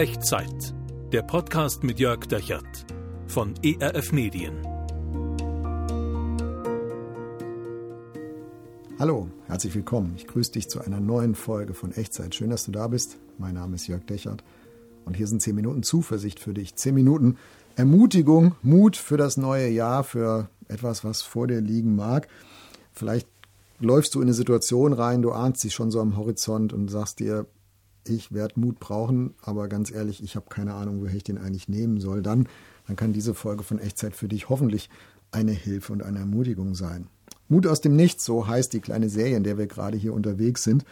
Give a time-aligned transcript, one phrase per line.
[0.00, 0.72] Echtzeit.
[1.12, 2.86] Der Podcast mit Jörg Dechert
[3.26, 4.54] von ERF Medien.
[8.98, 10.14] Hallo, herzlich willkommen.
[10.16, 12.34] Ich grüße dich zu einer neuen Folge von Echtzeit.
[12.34, 13.18] Schön, dass du da bist.
[13.36, 14.42] Mein Name ist Jörg Dechert
[15.04, 16.76] und hier sind 10 Minuten Zuversicht für dich.
[16.76, 17.36] 10 Minuten
[17.76, 22.26] Ermutigung, Mut für das neue Jahr, für etwas, was vor dir liegen mag.
[22.94, 23.28] Vielleicht
[23.80, 27.20] läufst du in eine Situation rein, du ahnst sie schon so am Horizont und sagst
[27.20, 27.44] dir,
[28.06, 31.68] ich werde Mut brauchen, aber ganz ehrlich, ich habe keine Ahnung, woher ich den eigentlich
[31.68, 32.22] nehmen soll.
[32.22, 32.48] Dann,
[32.86, 34.88] dann kann diese Folge von Echtzeit für dich hoffentlich
[35.32, 37.06] eine Hilfe und eine Ermutigung sein.
[37.48, 40.62] Mut aus dem Nichts, so heißt die kleine Serie, in der wir gerade hier unterwegs
[40.62, 40.84] sind.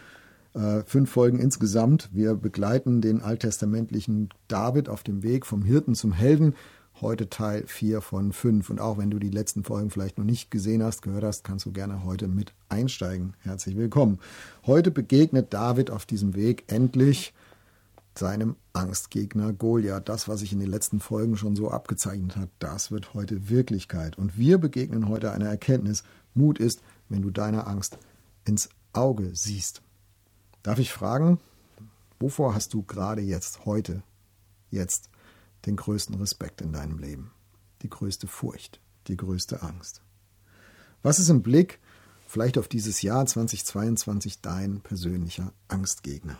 [0.53, 2.09] Äh, fünf Folgen insgesamt.
[2.11, 6.55] Wir begleiten den alttestamentlichen David auf dem Weg vom Hirten zum Helden
[7.01, 8.69] Heute Teil 4 von 5.
[8.69, 11.65] Und auch wenn du die letzten Folgen vielleicht noch nicht gesehen hast, gehört hast, kannst
[11.65, 13.35] du gerne heute mit einsteigen.
[13.39, 14.19] Herzlich willkommen.
[14.65, 17.33] Heute begegnet David auf diesem Weg endlich
[18.15, 20.09] seinem Angstgegner Goliath.
[20.09, 24.17] Das, was sich in den letzten Folgen schon so abgezeichnet hat, das wird heute Wirklichkeit.
[24.17, 26.03] Und wir begegnen heute einer Erkenntnis.
[26.33, 27.97] Mut ist, wenn du deiner Angst
[28.43, 29.81] ins Auge siehst.
[30.63, 31.39] Darf ich fragen,
[32.19, 34.03] wovor hast du gerade jetzt, heute,
[34.69, 35.08] jetzt
[35.65, 37.31] den größten Respekt in deinem Leben,
[37.81, 40.01] die größte Furcht, die größte Angst.
[41.01, 41.79] Was ist im Blick
[42.27, 46.37] vielleicht auf dieses Jahr 2022 dein persönlicher Angstgegner?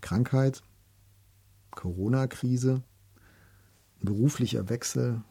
[0.00, 0.62] Krankheit,
[1.70, 2.82] Corona-Krise,
[4.00, 5.22] beruflicher Wechsel,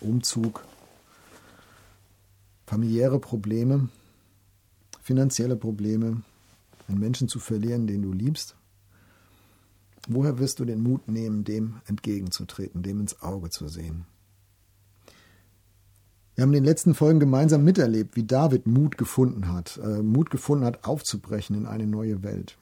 [0.00, 0.64] Umzug,
[2.66, 3.88] familiäre Probleme,
[5.02, 6.22] finanzielle Probleme,
[6.86, 8.57] einen Menschen zu verlieren, den du liebst,
[10.10, 14.06] Woher wirst du den Mut nehmen, dem entgegenzutreten, dem ins Auge zu sehen?
[16.34, 20.30] Wir haben in den letzten Folgen gemeinsam miterlebt, wie David Mut gefunden hat, äh, Mut
[20.30, 22.56] gefunden hat, aufzubrechen in eine neue Welt.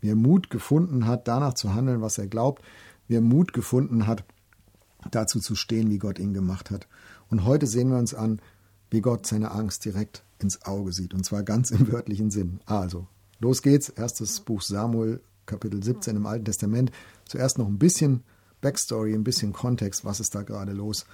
[0.00, 2.62] Wie er Mut gefunden hat, danach zu handeln, was er glaubt.
[3.08, 4.24] Wie er Mut gefunden hat,
[5.10, 6.88] dazu zu stehen, wie Gott ihn gemacht hat.
[7.28, 8.40] Und heute sehen wir uns an,
[8.90, 11.12] wie Gott seine Angst direkt ins Auge sieht.
[11.12, 12.60] Und zwar ganz im wörtlichen Sinn.
[12.64, 13.06] Also,
[13.38, 13.90] los geht's.
[13.90, 16.90] Erstes Buch Samuel, Kapitel 17 im Alten Testament.
[17.26, 18.22] Zuerst noch ein bisschen
[18.60, 21.06] Backstory, ein bisschen Kontext, was ist da gerade los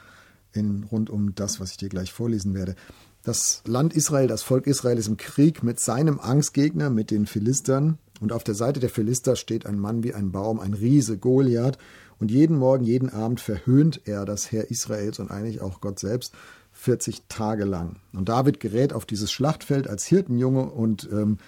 [0.53, 2.75] in, rund um das, was ich dir gleich vorlesen werde.
[3.23, 7.99] Das Land Israel, das Volk Israel ist im Krieg mit seinem Angstgegner, mit den Philistern.
[8.21, 11.79] Und auf der Seite der Philister steht ein Mann wie ein Baum, ein Riese, Goliath.
[12.19, 16.33] Und jeden Morgen, jeden Abend verhöhnt er das Heer Israels und eigentlich auch Gott selbst
[16.73, 17.97] 40 Tage lang.
[18.13, 21.39] Und David gerät auf dieses Schlachtfeld als Hirtenjunge und ähm,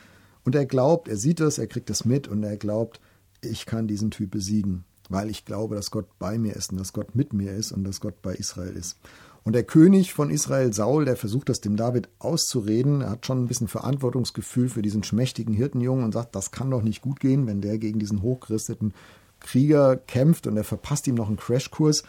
[0.45, 3.01] und er glaubt, er sieht es, er kriegt es mit und er glaubt,
[3.41, 6.93] ich kann diesen Typ besiegen, weil ich glaube, dass Gott bei mir ist und dass
[6.93, 8.99] Gott mit mir ist und dass Gott bei Israel ist.
[9.43, 13.45] Und der König von Israel, Saul, der versucht das dem David auszureden, er hat schon
[13.45, 17.47] ein bisschen Verantwortungsgefühl für diesen schmächtigen Hirtenjungen und sagt, das kann doch nicht gut gehen,
[17.47, 18.95] wenn der gegen diesen hochgerüsteten
[19.41, 22.05] Krieger kämpft und er verpasst ihm noch einen Crashkurs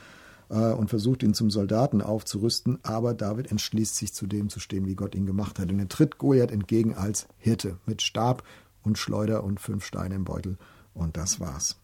[0.50, 4.86] äh, und versucht ihn zum Soldaten aufzurüsten, aber David entschließt sich zu dem zu stehen,
[4.86, 5.70] wie Gott ihn gemacht hat.
[5.70, 8.44] Und er tritt Goliath entgegen als Hirte mit Stab
[8.84, 10.58] und Schleuder und fünf Steine im Beutel.
[10.94, 11.78] Und das war's.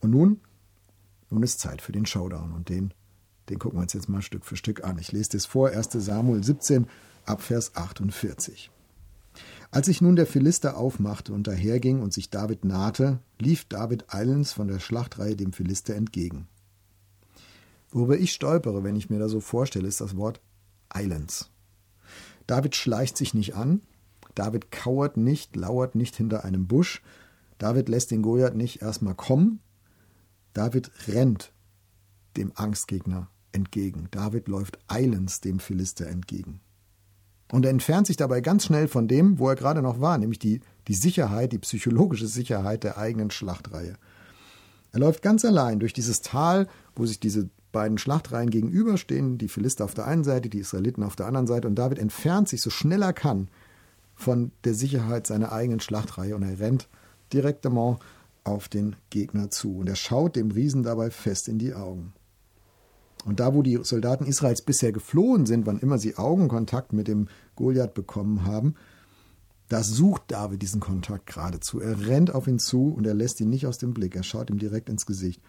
[0.00, 0.40] Und nun,
[1.30, 2.92] nun ist Zeit für den Showdown und den,
[3.48, 4.98] den gucken wir uns jetzt mal Stück für Stück an.
[4.98, 5.90] Ich lese das vor, 1.
[5.92, 6.86] Samuel 17
[7.26, 8.70] ab Vers 48.
[9.70, 14.52] Als sich nun der Philister aufmachte und daherging und sich David nahte, lief David eilends
[14.52, 16.48] von der Schlachtreihe dem Philister entgegen.
[17.92, 20.40] Worüber ich stolpere, wenn ich mir da so vorstelle, ist das Wort
[20.88, 21.50] eilends.
[22.46, 23.80] David schleicht sich nicht an,
[24.34, 27.02] David kauert nicht, lauert nicht hinter einem Busch,
[27.58, 29.60] David lässt den Goliath nicht erstmal kommen,
[30.52, 31.52] David rennt
[32.36, 34.08] dem Angstgegner entgegen.
[34.10, 36.60] David läuft eilends dem Philister entgegen.
[37.52, 40.38] Und er entfernt sich dabei ganz schnell von dem, wo er gerade noch war, nämlich
[40.38, 43.94] die, die Sicherheit, die psychologische Sicherheit der eigenen Schlachtreihe.
[44.92, 49.84] Er läuft ganz allein durch dieses Tal, wo sich diese beiden Schlachtreihen gegenüberstehen, die Philister
[49.84, 52.70] auf der einen Seite, die Israeliten auf der anderen Seite, und David entfernt sich so
[52.70, 53.48] schnell er kann
[54.14, 56.88] von der Sicherheit seiner eigenen Schlachtreihe und er rennt
[57.32, 57.98] direktement
[58.44, 59.78] auf den Gegner zu.
[59.78, 62.12] Und er schaut dem Riesen dabei fest in die Augen.
[63.24, 67.28] Und da, wo die Soldaten Israels bisher geflohen sind, wann immer sie Augenkontakt mit dem
[67.54, 68.74] Goliath bekommen haben,
[69.68, 71.80] da sucht David diesen Kontakt geradezu.
[71.80, 74.16] Er rennt auf ihn zu und er lässt ihn nicht aus dem Blick.
[74.16, 75.40] Er schaut ihm direkt ins Gesicht.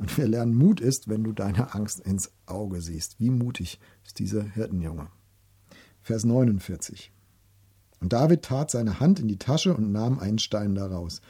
[0.00, 3.20] Und wir lernen, Mut ist, wenn du deine Angst ins Auge siehst.
[3.20, 5.06] Wie mutig ist dieser Hirtenjunge.
[6.02, 7.12] Vers 49.
[8.00, 11.22] Und David tat seine Hand in die Tasche und nahm einen Stein daraus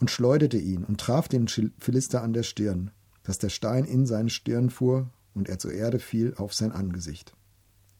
[0.00, 2.90] und schleuderte ihn und traf den Philister an der Stirn,
[3.22, 7.32] dass der Stein in seine Stirn fuhr und er zur Erde fiel auf sein Angesicht.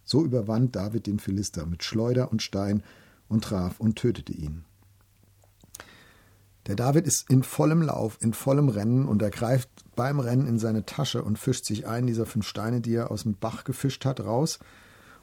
[0.04, 2.82] So überwand David den Philister mit Schleuder und Stein
[3.28, 4.64] und traf und tötete ihn.
[6.66, 10.58] Der David ist in vollem Lauf, in vollem Rennen und er greift beim Rennen in
[10.58, 14.04] seine Tasche und fischt sich einen dieser fünf Steine, die er aus dem Bach gefischt
[14.04, 14.58] hat, raus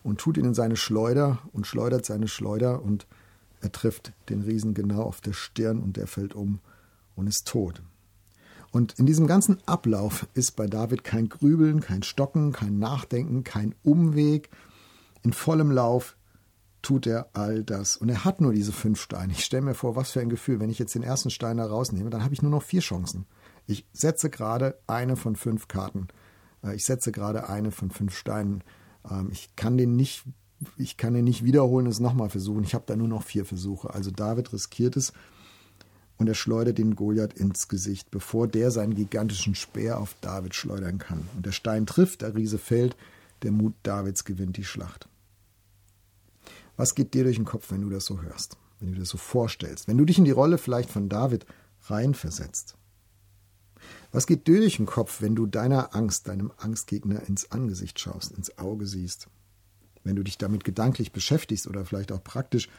[0.01, 3.05] und tut ihn in seine Schleuder und schleudert seine Schleuder und
[3.61, 6.59] er trifft den Riesen genau auf der Stirn und der fällt um
[7.15, 7.83] und ist tot.
[8.75, 13.73] Und in diesem ganzen Ablauf ist bei David kein Grübeln, kein Stocken, kein Nachdenken, kein
[13.83, 14.49] Umweg.
[15.23, 16.17] In vollem Lauf
[16.81, 17.95] tut er all das.
[17.95, 19.31] Und er hat nur diese fünf Steine.
[19.31, 21.65] Ich stelle mir vor, was für ein Gefühl, wenn ich jetzt den ersten Stein da
[21.65, 23.25] rausnehme, dann habe ich nur noch vier Chancen.
[23.65, 26.09] Ich setze gerade eine von fünf Karten.
[26.61, 28.61] Äh, ich setze gerade eine von fünf Steinen.
[29.09, 30.25] Ähm, ich kann den nicht,
[30.75, 32.65] ich kann den nicht wiederholen es nochmal versuchen.
[32.65, 33.93] Ich habe da nur noch vier Versuche.
[33.93, 35.13] Also David riskiert es
[36.17, 40.97] und er schleudert den Goliath ins Gesicht, bevor der seinen gigantischen Speer auf David schleudern
[40.97, 41.27] kann.
[41.35, 42.95] Und der Stein trifft, der Riese fällt,
[43.41, 45.07] der Mut Davids gewinnt die Schlacht.
[46.77, 49.09] Was geht dir durch den Kopf, wenn du das so hörst, wenn du dir das
[49.09, 51.45] so vorstellst, wenn du dich in die Rolle vielleicht von David
[51.83, 52.75] reinversetzt?
[54.11, 58.31] Was geht dir durch den Kopf, wenn du deiner Angst, deinem Angstgegner ins Angesicht schaust,
[58.31, 59.27] ins Auge siehst?
[60.03, 62.69] Wenn du dich damit gedanklich beschäftigst oder vielleicht auch praktisch,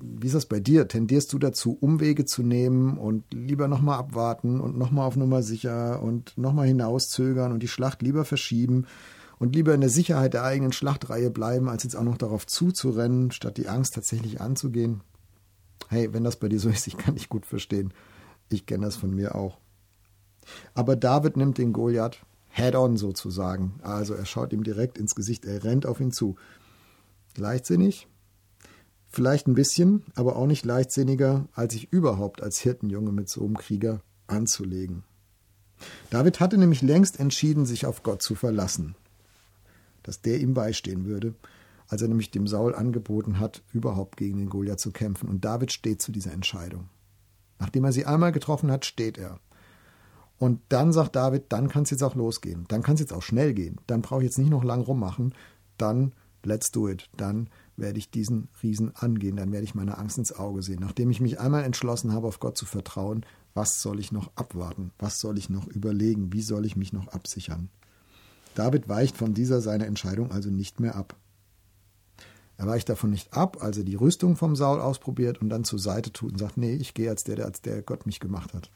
[0.00, 0.86] wie ist das bei dir?
[0.86, 6.02] Tendierst du dazu, Umwege zu nehmen und lieber nochmal abwarten und nochmal auf Nummer sicher
[6.02, 8.86] und nochmal hinauszögern und die Schlacht lieber verschieben
[9.38, 13.32] und lieber in der Sicherheit der eigenen Schlachtreihe bleiben, als jetzt auch noch darauf zuzurennen,
[13.32, 15.02] statt die Angst tatsächlich anzugehen.
[15.88, 17.92] Hey, wenn das bei dir so ist, ich kann dich gut verstehen.
[18.50, 19.58] Ich kenne das von mir auch.
[20.74, 23.80] Aber David nimmt den Goliath head-on sozusagen.
[23.82, 26.36] Also er schaut ihm direkt ins Gesicht, er rennt auf ihn zu.
[27.36, 28.08] Leichtsinnig?
[29.18, 33.56] Vielleicht ein bisschen, aber auch nicht leichtsinniger, als sich überhaupt als Hirtenjunge mit so einem
[33.56, 35.02] Krieger anzulegen.
[36.10, 38.94] David hatte nämlich längst entschieden, sich auf Gott zu verlassen
[40.08, 41.34] dass der ihm beistehen würde,
[41.86, 45.28] als er nämlich dem Saul angeboten hat, überhaupt gegen den Goliath zu kämpfen.
[45.28, 46.88] Und David steht zu dieser Entscheidung.
[47.58, 49.38] Nachdem er sie einmal getroffen hat, steht er.
[50.38, 52.64] Und dann sagt David, dann kann es jetzt auch losgehen.
[52.68, 53.82] Dann kann es jetzt auch schnell gehen.
[53.86, 55.34] Dann brauche ich jetzt nicht noch lang rummachen.
[55.76, 57.10] Dann let's do it.
[57.18, 59.36] Dann werde ich diesen Riesen angehen.
[59.36, 60.80] Dann werde ich meine Angst ins Auge sehen.
[60.80, 64.92] Nachdem ich mich einmal entschlossen habe, auf Gott zu vertrauen, was soll ich noch abwarten?
[64.98, 66.32] Was soll ich noch überlegen?
[66.32, 67.70] Wie soll ich mich noch absichern?
[68.54, 71.16] David weicht von dieser seiner Entscheidung also nicht mehr ab.
[72.56, 75.78] Er weicht davon nicht ab, als er die Rüstung vom Saul ausprobiert und dann zur
[75.78, 78.72] Seite tut und sagt, nee, ich gehe als der, als der Gott mich gemacht hat.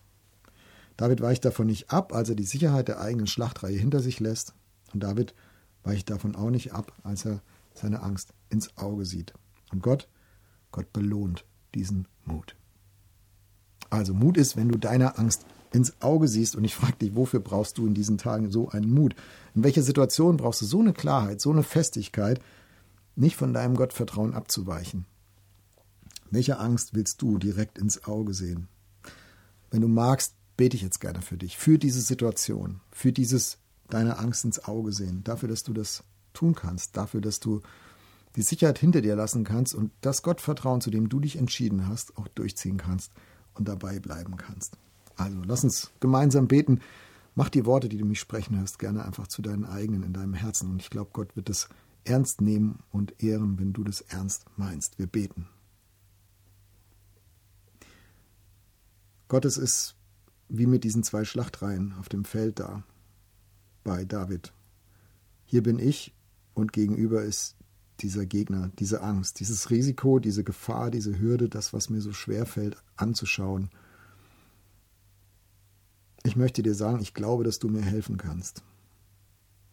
[0.96, 4.54] David weicht davon nicht ab, als er die Sicherheit der eigenen Schlachtreihe hinter sich lässt.
[4.94, 5.34] Und David
[5.82, 7.42] weicht davon auch nicht ab, als er
[7.74, 9.32] seine Angst ins Auge sieht.
[9.72, 10.08] Und Gott,
[10.70, 12.56] Gott belohnt diesen Mut.
[13.90, 16.56] Also Mut ist, wenn du deiner Angst ins Auge siehst.
[16.56, 19.14] Und ich frage dich, wofür brauchst du in diesen Tagen so einen Mut?
[19.54, 22.40] In welcher Situation brauchst du so eine Klarheit, so eine Festigkeit,
[23.16, 25.06] nicht von deinem Gottvertrauen abzuweichen?
[26.30, 28.68] Welche Angst willst du direkt ins Auge sehen?
[29.70, 33.58] Wenn du magst, bete ich jetzt gerne für dich, für diese Situation, für dieses
[33.88, 37.60] deine Angst ins Auge sehen, dafür, dass du das tun kannst, dafür, dass du
[38.36, 42.16] die Sicherheit hinter dir lassen kannst und das Gottvertrauen, zu dem du dich entschieden hast,
[42.16, 43.12] auch durchziehen kannst
[43.54, 44.78] und dabei bleiben kannst.
[45.16, 46.80] Also lass uns gemeinsam beten.
[47.34, 50.34] Mach die Worte, die du mich sprechen hörst, gerne einfach zu deinen eigenen in deinem
[50.34, 50.70] Herzen.
[50.70, 51.68] Und ich glaube, Gott wird es
[52.04, 54.98] ernst nehmen und ehren, wenn du das ernst meinst.
[54.98, 55.48] Wir beten.
[59.28, 59.96] Gott, es ist
[60.48, 62.82] wie mit diesen zwei Schlachtreihen auf dem Feld da
[63.84, 64.52] bei David.
[65.46, 66.14] Hier bin ich
[66.54, 67.56] und gegenüber ist
[68.00, 72.46] dieser Gegner, diese Angst, dieses Risiko, diese Gefahr, diese Hürde, das, was mir so schwer
[72.46, 73.70] fällt, anzuschauen–
[76.24, 78.62] ich möchte dir sagen, ich glaube, dass du mir helfen kannst.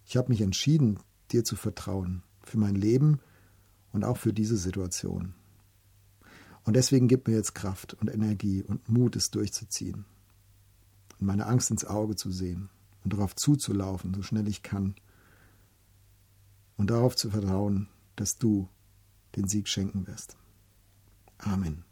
[0.06, 1.00] Ich habe mich entschieden,
[1.32, 3.20] dir zu vertrauen, für mein Leben
[3.92, 5.36] und auch für diese Situation.
[6.64, 10.06] Und deswegen gib mir jetzt Kraft und Energie und Mut, es durchzuziehen
[11.20, 12.70] und meine Angst ins Auge zu sehen
[13.04, 14.96] und darauf zuzulaufen, so schnell ich kann
[16.80, 18.70] und darauf zu vertrauen, dass du
[19.36, 20.38] den Sieg schenken wirst.
[21.38, 21.84] Amen.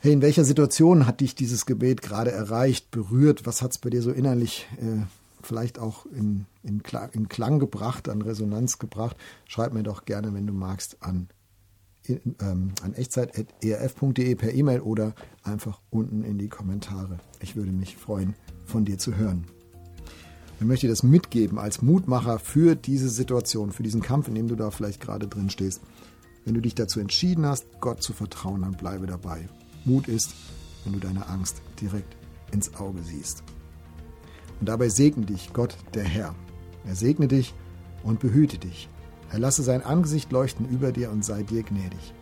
[0.00, 3.46] Hey, in welcher Situation hat dich dieses Gebet gerade erreicht, berührt?
[3.46, 5.04] Was hat es bei dir so innerlich äh,
[5.40, 9.16] vielleicht auch in, in, Klang, in, Klang, gebracht, an Resonanz gebracht?
[9.46, 11.28] Schreib mir doch gerne, wenn du magst, an,
[12.08, 17.20] ähm, an echtzeit.erf.de per E-Mail oder einfach unten in die Kommentare.
[17.38, 18.34] Ich würde mich freuen,
[18.66, 19.46] von dir zu hören.
[20.62, 24.46] Ich möchte dir das mitgeben als Mutmacher für diese Situation, für diesen Kampf, in dem
[24.46, 25.80] du da vielleicht gerade drin stehst.
[26.44, 29.48] Wenn du dich dazu entschieden hast, Gott zu vertrauen, dann bleibe dabei.
[29.84, 30.32] Mut ist,
[30.84, 32.16] wenn du deine Angst direkt
[32.52, 33.42] ins Auge siehst.
[34.60, 36.32] Und dabei segne dich Gott, der Herr.
[36.86, 37.54] Er segne dich
[38.04, 38.88] und behüte dich.
[39.32, 42.14] Er lasse sein Angesicht leuchten über dir und sei dir gnädig.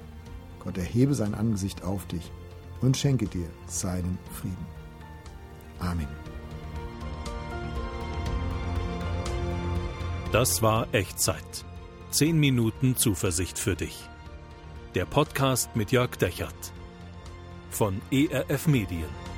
[0.60, 2.32] Gott erhebe sein Angesicht auf dich
[2.80, 4.66] und schenke dir seinen Frieden.
[5.78, 6.29] Amen.
[10.32, 11.64] Das war Echtzeit.
[12.10, 14.08] Zehn Minuten Zuversicht für dich.
[14.94, 16.72] Der Podcast mit Jörg Dechert
[17.70, 19.29] von ERF Medien.